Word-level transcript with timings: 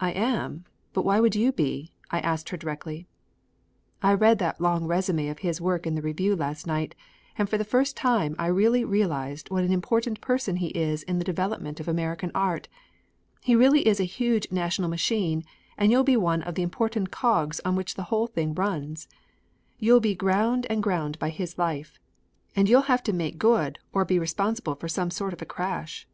"I 0.00 0.10
am; 0.12 0.66
but 0.92 1.02
why 1.06 1.18
would 1.18 1.34
you 1.34 1.50
be?" 1.50 1.94
I 2.10 2.20
asked 2.20 2.50
her 2.50 2.58
directly. 2.58 3.06
"I 4.02 4.12
read 4.12 4.38
that 4.38 4.60
long 4.60 4.82
résumé 4.82 5.30
of 5.30 5.38
his 5.38 5.62
work 5.62 5.86
in 5.86 5.94
the 5.94 6.02
Review 6.02 6.36
last 6.36 6.66
night 6.66 6.94
and 7.38 7.48
for 7.48 7.56
the 7.56 7.64
first 7.64 7.96
time 7.96 8.36
I 8.38 8.48
really 8.48 8.84
realized 8.84 9.48
what 9.50 9.64
an 9.64 9.72
important 9.72 10.20
person 10.20 10.56
he 10.56 10.66
is 10.78 11.04
to 11.04 11.14
the 11.14 11.24
development 11.24 11.80
of 11.80 11.88
American 11.88 12.30
art. 12.34 12.68
He 13.40 13.56
really 13.56 13.88
is 13.88 13.98
a 13.98 14.04
huge 14.04 14.52
national 14.52 14.90
machine 14.90 15.42
and 15.78 15.90
you'll 15.90 16.04
be 16.04 16.18
one 16.18 16.42
of 16.42 16.54
the 16.54 16.60
important 16.62 17.10
cogs 17.10 17.58
on 17.64 17.76
which 17.76 17.94
the 17.94 18.02
whole 18.12 18.26
thing 18.26 18.52
runs. 18.52 19.08
You'll 19.78 20.00
be 20.00 20.14
ground 20.14 20.66
and 20.68 20.82
ground 20.82 21.18
by 21.18 21.30
his 21.30 21.56
life 21.56 21.98
and 22.54 22.68
you'll 22.68 22.82
have 22.92 23.02
to 23.04 23.12
make 23.14 23.38
good 23.38 23.78
or 23.90 24.04
be 24.04 24.18
responsible 24.18 24.74
for 24.74 24.86
some 24.88 25.10
sort 25.10 25.32
of 25.32 25.40
a 25.40 25.46
crash." 25.46 26.06